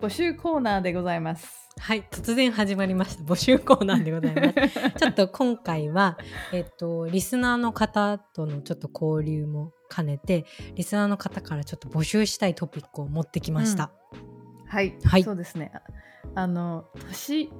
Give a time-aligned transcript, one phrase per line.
[0.00, 1.68] 募集コーナーでございます。
[1.76, 3.24] はい、突然始まりました。
[3.24, 4.94] 募集コーナーでございます。
[4.96, 6.16] ちょっと今回は、
[6.52, 13.90] えっと、リスナーの方とのちょっと交流も兼ねて、リスナーの方からちょっと募集したいトピックを持ってきました。
[14.68, 15.72] はい、はいそうですね。
[15.74, 17.50] ああの都市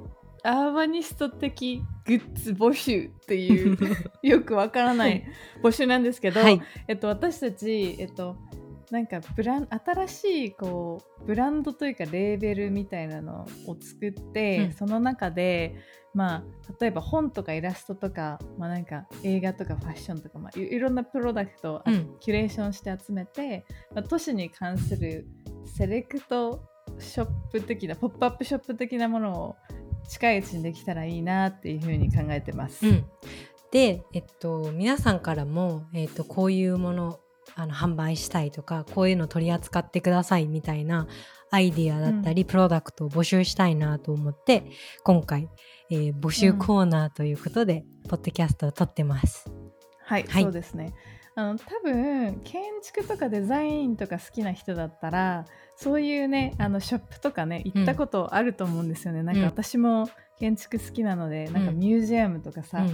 [0.44, 3.76] アーバニスト的グッズ募集っていう
[4.22, 5.24] よくわからない
[5.60, 6.62] 募集なんですけど、はい。
[6.86, 8.36] えっと私たちえっと
[8.90, 14.72] なんかブラン新しいこうブランドというかレーベルみたいなのを作って、うん。
[14.72, 15.76] その中で
[16.14, 16.44] まあ
[16.80, 21.82] 例えば本とかイラストとか、まあ、なんか映画とかファッションとか、まあ、いいろんなプロダクトを
[22.20, 25.26] キュレーションして集めて、まあ、都市に関する
[25.66, 26.64] セレクト
[26.98, 29.56] ショップ的なポップアップショップ的なものを
[30.08, 32.86] 近いうちにできたらいいなっていうふうに考えてます。
[32.86, 33.04] うん、
[33.70, 37.20] で、えっと、皆さんからも、えっと、こういうもの
[37.58, 41.08] あの販売したいとかこういうの取り扱ってくださいみたいな
[41.50, 44.70] アイディアだったり、プロダクトを募集したいなと思って
[45.02, 45.48] 今回、
[45.90, 49.50] えー募集コーナーということで、ポッドキャストを撮ってます。
[50.04, 50.94] はい、はいそうですね。
[51.34, 55.44] あの多分建築とかデザインとか好きな人だったら
[55.76, 59.22] そういうねあのショップとかね行ったことあると思うんですよね。
[59.22, 62.84] なんかうん私も建築好きなので、なんかうんミュージアムとかさ、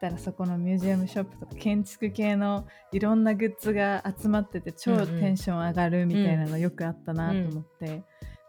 [0.00, 5.20] たらそこのミュージアムショップとか建築系のいろんなグッズが集まってて超うんうん。
[5.20, 8.02] テンション上がるみたいなのよくあったなと思って、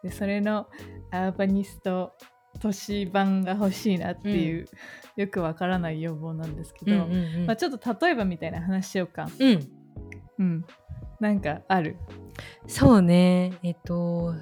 [0.04, 0.68] でそれの
[1.12, 2.14] アーバニスト
[2.60, 4.66] 都市版が欲しいなっていう、
[5.16, 7.46] よくわからない要望なんですけど、うんうんうん。
[7.46, 9.30] まあ、ちょっと例えばみたいな話しようか。
[9.40, 9.60] うん。
[10.40, 10.66] うん。
[11.20, 11.98] なんかある？
[12.68, 13.54] そうね。
[13.64, 14.34] えっと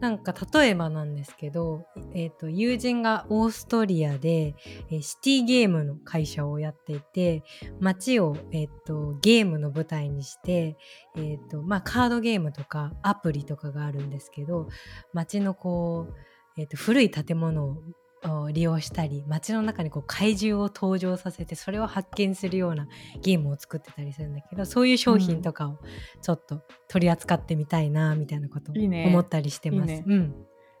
[0.00, 4.54] なんか例えばなんですけど、えっと友人がオーストリアで
[4.90, 7.42] えーシティゲームの会社をやっていて
[7.80, 10.76] 街を、えっとゲームの舞台にして、
[11.16, 14.68] えっとまあ、カードゲームとかアプリとかがあるんですけど
[15.12, 16.14] 街のこう、
[16.60, 17.82] えっと古い建物を
[18.52, 22.88] 利用したり街の中にこう怪獣を登場させてそれを発見するような
[23.22, 25.78] ゲームを作ってたりするんだけどそういう商品とかを
[26.22, 29.92] ちょっと取り扱ってみたいなみたいなことを思ったりしてます。
[29.92, 30.34] いいねうん。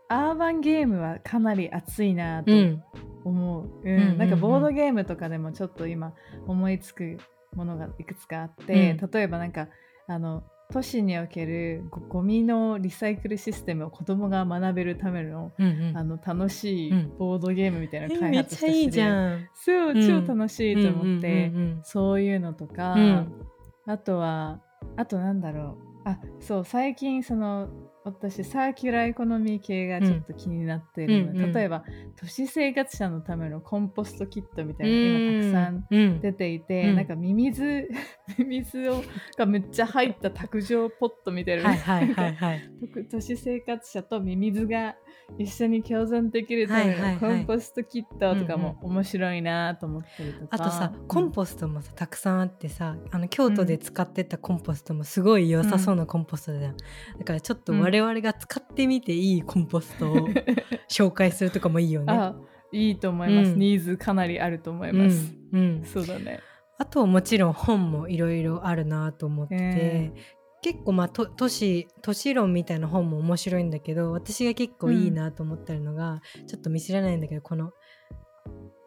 [0.08, 2.54] アーバンゲームはかなり熱いなとう。
[2.54, 2.82] ん。
[3.24, 3.70] 思う。
[3.84, 4.18] うん。
[4.18, 6.14] なんかボードゲームとかでもちょっと今
[6.46, 7.18] 思いつく
[7.54, 9.10] ものがいくつかあって、うん。
[9.10, 9.68] 例えばなんか
[10.06, 15.96] あの都市におけるゴゴミのリサイクルシステムを子供が学べるためのうんうん。
[15.96, 17.16] あの楽しいうん。
[17.18, 19.48] ボードゲームみたいなのえを開めっちゃいい発したしじゃん。
[19.54, 21.80] そう、うん超楽しいと思って、うんうん。
[21.84, 23.32] そういうのとか、うん。
[23.86, 24.60] あとは
[24.96, 26.08] あとなんだろう。
[26.08, 27.68] あそう最近その
[28.06, 31.32] 私サーキュラーエコノミー系がちょっと気になってるの。
[31.32, 31.52] で、うんうん。
[31.52, 31.82] 例えば
[32.16, 36.20] 都市生活者のためのコンポストキットみたいなのが今たくさんうん。
[36.20, 36.96] 出ていて、うん。
[36.96, 37.88] なんかミミズ
[38.38, 39.02] ミミズを
[39.36, 42.60] がめっちゃ入った卓上ポットみたいな、はいはいはいはい。
[43.10, 44.94] 都市生活者とミミズが
[45.38, 56.76] 一緒に共存できるためのコンポストキットとかも面白いなと思ったりとか、あとさコンポストもさたくさんあってさあの京都で使ってたコンポストもすごい良さそうなコンポストじゃん、
[57.18, 60.28] だからちょっと我々が使ってみていいコンポストを
[60.90, 62.12] 紹介するとかもいいよね。
[62.12, 62.36] あ
[62.72, 63.58] いいと思います、うん。
[63.58, 66.40] ニーズかなりあると思います、うんうん、そうだね。
[66.78, 70.12] あとはもちろん本もいろいろあるなと思ってて、え
[70.62, 77.70] 結構まあと都市都市論みたいな本も面白いんだけど私が結構いいなと思ってるのが、ちょっと見せれないんだけどこの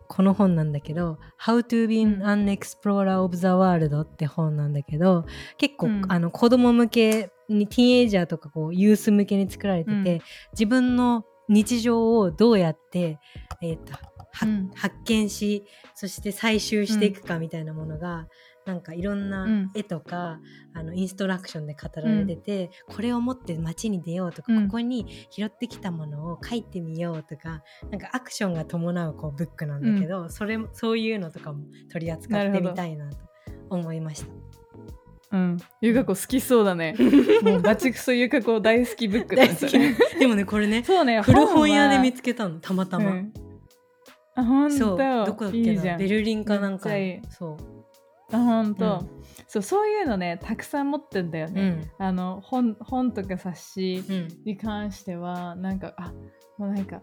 [0.09, 5.25] この本なんだけど「How to be an Explorer of the World」って本なんだけど
[5.57, 6.01] 結構、うん。
[6.09, 10.21] あの子供向けにティーンエイジャーとかこうユース向けに作られてて、うん。
[10.53, 13.19] 自分の日常をどうやって、
[13.61, 13.99] えーとは
[14.41, 14.71] うん。
[14.73, 18.27] 発見しそして採集していくかみたいなものが、
[18.69, 19.71] なんかいろんなうん。
[19.73, 20.39] 絵とか、
[20.75, 24.67] あのインストラクションで語られてて、これを持って街に出ようとか、うん。
[24.67, 33.17] ここに拾ってきたものを書いてみようとかなんかアクションが伴うこうブックなんだけど、それもそういうのとかも取り扱ってみたいなと
[33.71, 34.27] 思いました。
[35.31, 35.57] うん。
[35.81, 36.95] ゆかこ好きそうだね。
[37.41, 39.79] もうバチクソゆかこ大好きブックだ大好き。
[40.19, 43.23] でもねこれねそうね古本屋で見つつけたのたまたま。
[44.35, 45.97] あ本そう当どこだっけなん。
[45.97, 46.89] ベルリンかなんか
[47.29, 47.78] そう
[48.31, 49.23] あ本当、うん。
[49.47, 51.61] そうそういうのねたくさん持ってんだよね、
[51.99, 52.05] うん。
[52.05, 54.27] あの本本とか冊子うん。
[54.45, 56.13] に関してはなんかあ
[56.57, 57.01] もうなんか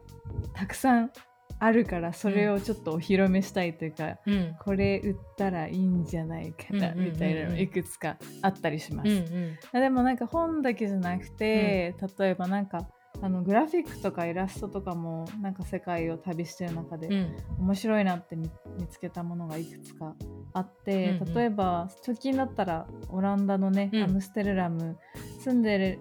[0.54, 1.10] たくさん
[1.58, 4.56] あるからそれをちょっとお披露目したいというか、うん。
[4.62, 7.12] これ売ったらいいんじゃないかなうんうんうんうん。
[7.12, 9.08] みたいなのいくつかあったりします。
[9.08, 9.58] うんうん。
[9.72, 12.86] あでもなんか本だけじゃなくて、例えばなんか
[13.22, 17.36] あのグラフィックとかイラストとかもなんか世界を旅してる中でうん。
[17.60, 20.14] 面白いなって見見つけたものがいくつか
[20.52, 24.02] あって、うんうん例えば直近だったらオランダのね、うん。
[24.04, 24.98] アムステルダム
[25.40, 25.98] 住んでる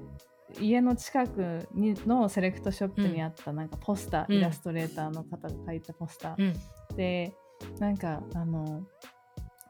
[0.59, 4.35] 家の近くにのセレクトショップにあったなんかポスター、うん。
[4.37, 6.95] イラストレーターの方が描いたポスター、うん。
[6.95, 7.33] で
[7.79, 8.83] なんかあの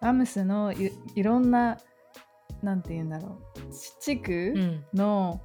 [0.02, 1.78] アムスのいいろんな
[2.62, 4.86] なんて言うんだろう地区うん。
[4.94, 5.42] の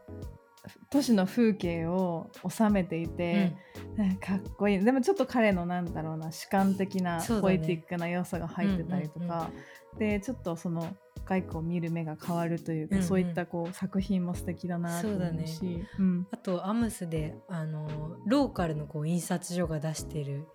[0.91, 3.57] 都市の風景を収めていて、
[3.97, 4.85] なんかかっこいい。
[4.85, 9.51] でもちょっと彼のなんだろうな主観的なポエティックな要素が入ってたりとか、
[9.99, 10.95] でちょっとその
[11.31, 13.07] 外交を見る目が変わるというか、うんうん。
[13.07, 15.87] そういったこう作品も素敵だなと思うし。
[15.97, 16.27] うん。
[16.33, 20.49] あとアムスであのローカルのこう印刷所が出してる、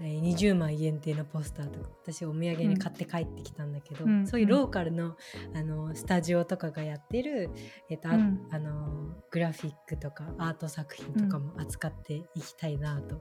[0.00, 4.26] えー20枚限定のポスターとか私お土産に買って帰ってきたんだけど、うん。
[4.26, 5.16] そういうローカルの
[5.52, 7.50] あのスタジオとかがやってる、
[7.88, 8.46] えっとあうん。
[8.52, 13.20] あのグラフィックとかアート作品とかも扱っていきたいなと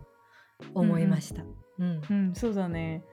[0.75, 1.43] 思いました。
[1.79, 2.01] うん。
[2.07, 3.03] うん、そうだね。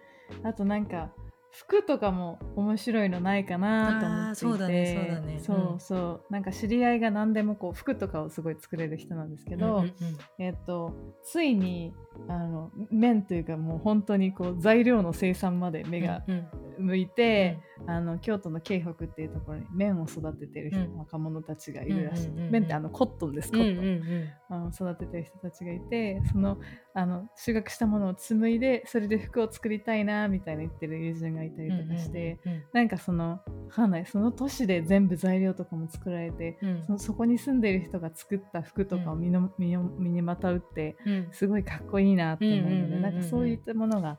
[0.42, 1.12] あとなんか
[1.58, 4.34] 服とかも面白いのないかなと思っていて。
[4.34, 5.40] そうだねそうだね。
[5.40, 6.32] そううんそう。
[6.32, 9.92] なんか知り合いが何でもこう服とかをすごい作れる人なんですけど、うんうん。
[10.38, 10.92] えっと
[11.24, 11.94] ついに
[12.28, 20.98] あの麺というかもう本当にこう材料の生産まで目がうんうん向いて、あの京都の京北っていうところに麺を育ててる人、うん。
[20.98, 22.52] 若者たちがいるらしい、うんうんうんうん。
[22.52, 26.58] 麺ってあのコットンですコうんットン、うんうんあの育ててる人たちがいてその
[26.94, 34.06] あの収穫したものを紡いでそれで服を作りたいなみたいな言ってる友人がいたりとかして、うんうんなんかそのわかんない。
[34.06, 36.84] その都市で全部材料とかも作られてうん。
[36.86, 41.28] そのそこに住んでる人が作った服とかを身の、身にまとうってうん。
[41.32, 44.18] すごいかっこいいなって思うので、うんなんかそういったものが、あ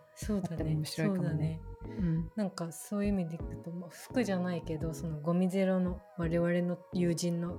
[0.54, 1.30] っても面白いかもね。
[1.30, 1.62] そうだね。
[2.00, 2.32] うん。
[2.36, 7.56] なんかそういう意味でいくと、まあ服じゃないけどそのゴミゼロの我々の友人の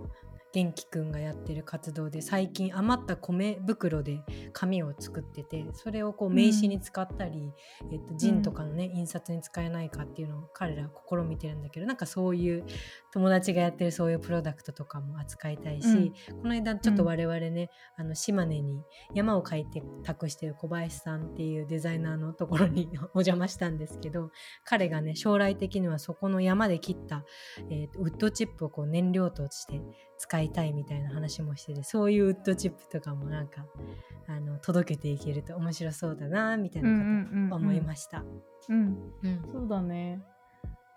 [0.59, 7.53] 元気くんがやってる活動で最近余った米袋で紙を作っててそれをこう名刺に使ったり、
[7.93, 12.65] えっと、ジンとかのね、印刷に使えないかっていうのを彼ら試みてるんだけどなんかそういう
[13.13, 16.13] 友達がやってるそういうプロダクトとかも扱いたいし、
[16.43, 18.83] この間ちょっと我々ね、あの島根に
[19.15, 24.33] 山を描いて託してる小林さんっていうデザイナーのところに お邪魔したんですけど
[24.65, 27.25] 彼がね将来的にはそこの山で切った、
[27.71, 29.81] えーとウッドチップをこう燃料として
[30.19, 33.65] 使いたいみたいな話もしててそういうウッドチップとかもなんか
[34.27, 38.25] あの届けていけると面白そうだなみたいなこと思いました。
[38.69, 39.13] うん。
[39.23, 39.43] うん。
[39.53, 40.21] そうだね。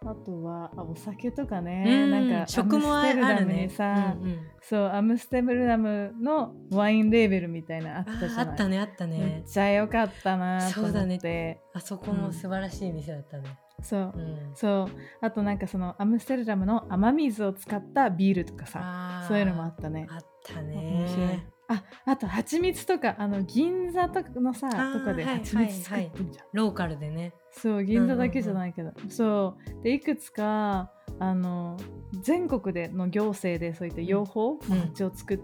[0.03, 2.12] あとはあお酒とかね、うん。
[2.29, 3.68] なんか食もあるね。
[3.68, 3.69] に。
[3.69, 4.39] さ、うんうん。
[4.59, 8.45] そうアムステルダムのワインレーベルみたいなのああったじゃない。
[8.47, 9.50] ーあったねあっためねっ。
[9.50, 11.17] ちゃ良かったなと思そうだね。
[11.17, 13.44] ってあそこも素晴らしい店だったね。
[13.81, 14.56] そう,、うん。
[14.56, 14.88] そう。
[15.22, 20.07] あとなんかそのアムステルダムの雨水を使ったビールとかさそういうのもあったね。
[20.10, 21.28] あった面白い。
[21.28, 21.48] ね。
[21.68, 27.33] ああと蜂蜜とかあの銀座とかのさーとかではい蜂蜜作ってんじゃん、ローカルでね。
[27.51, 29.84] そう銀座だけじゃないけど、そう。
[29.84, 31.77] でいくつかあの
[32.22, 34.80] 全国での行政でそういった養蜂、うん。
[34.89, 35.39] 蜂を作っ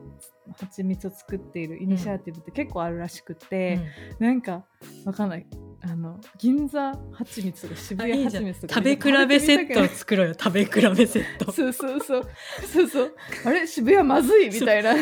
[0.60, 3.80] 蜂蜜を作っているイニシアティブって結構あるらしくて、
[4.20, 4.28] うん。
[4.28, 4.66] なんか
[5.06, 5.48] わかんない
[5.82, 8.44] あの銀座蜂蜜とか渋谷あいいじゃん。
[8.44, 10.34] 蜂蜜とか食べ比べセットを作ろうよ。
[10.34, 11.52] 食べ比べセット。
[11.52, 12.30] そうそうそう。
[12.74, 13.16] そうそう。
[13.46, 14.96] あれ渋谷まずいみたいな。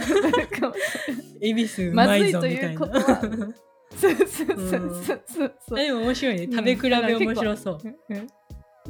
[1.41, 2.79] 恵比寿うまいぞみたいな。
[2.79, 3.55] まずいということは。
[3.95, 5.53] そうそうそうそうそう。
[5.69, 6.43] そうでも面白いね。
[6.43, 6.51] うん。
[6.51, 8.27] 食べ比べ面白そう、うんうん。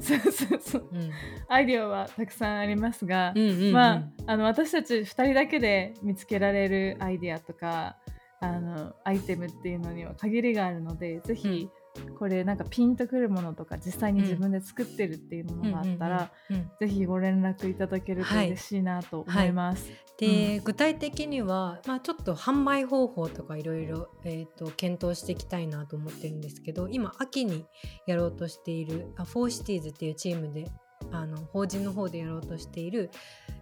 [0.02, 0.98] そうそうそうう。
[0.98, 1.12] ん。
[1.48, 3.72] アイデアはたくさんありますが、うんうんうん。
[3.72, 7.98] まあ、あの私たち2人だけで見つけられるアイデアとか
[8.40, 11.70] あのアイテムっていうのには限りがあるのでぜひ
[12.18, 16.66] これなんかピンとくるものとか実際に自分で作ってるっていうものがあったら、うんうん
[17.06, 19.90] ご連絡いただけると嬉しいなと思います。
[20.18, 27.66] で、具体的には、まあ、ちょっと販売方法とかいろいろえーと検討していきたいなと思ってるんですけど今秋に
[28.08, 30.70] やろうとしているあ for Cities っていうチームで
[31.12, 33.12] あの法人の方でやろうとしている、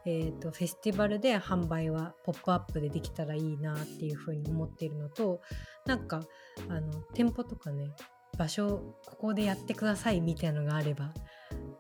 [0.05, 5.41] えー、とフェスティバルで販売はポップアップでできたらいいなっていうふうに思っているのと
[5.85, 6.21] なんか
[6.69, 7.91] あの店舗とかね
[8.37, 11.13] 場所ここでやってくださいみたいなのがあれば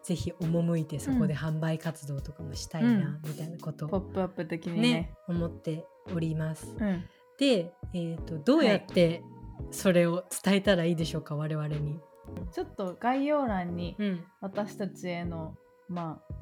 [0.03, 5.13] ぜひ赴いてそこで販売活動とかもしたいな、うんみたいなことをポップアップ的にねね。
[5.27, 6.75] 思っております。
[6.77, 7.03] うん、
[7.39, 9.23] で、えー、とどうやって
[9.71, 11.99] それを伝えたらいいでしょうか、我々に。
[12.51, 15.55] ちょっと概要欄にうん、私たちへの
[15.89, 16.33] まあ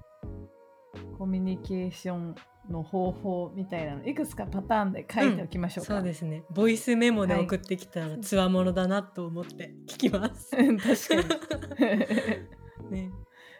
[1.17, 2.35] コミュニケーション
[2.69, 5.95] の方法みたいなのいくつかパターンで書いておきましょうか。
[5.95, 10.55] そうですねボイスメモではい送ってきたらつわものだなと思って聞きます。
[10.55, 12.91] うん確かに。
[12.91, 13.11] ね、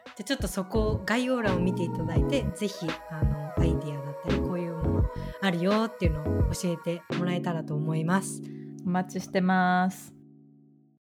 [0.05, 5.03] じゃあちょっとそこ概要欄を見ていただいてぜひあのアイディアだったりこういうもの
[5.41, 8.41] あるよっていうのを教えてもらえたらと思います。
[8.85, 10.20] お待ちしてます。